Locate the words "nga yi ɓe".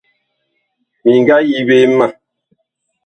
1.21-1.77